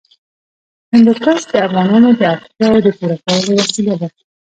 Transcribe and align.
هندوکش 0.91 1.41
د 1.51 1.53
افغانانو 1.67 2.09
د 2.19 2.21
اړتیاوو 2.33 2.83
د 2.85 2.87
پوره 2.97 3.17
کولو 3.25 3.51
وسیله 3.61 3.93
ده. 4.01 4.07